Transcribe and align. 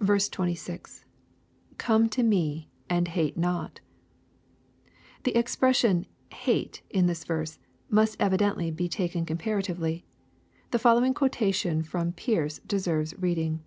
26.— 0.00 1.04
[Oome 1.78 2.08
to 2.10 2.22
me^ 2.22 2.68
and 2.88 3.08
hate 3.08 3.36
not^ 3.36 3.78
The 5.24 5.36
expression" 5.36 6.06
hate,*' 6.46 6.82
in 6.90 7.06
this 7.08 7.24
verse, 7.24 7.58
must 7.90 8.16
evidently 8.20 8.70
be 8.70 8.88
taken 8.88 9.26
comparatively. 9.26 10.04
The 10.70 10.78
following 10.78 11.12
quo 11.12 11.28
tation 11.28 11.84
from 11.84 12.12
Pearce 12.12 12.60
deserves 12.68 13.14
reading. 13.18 13.64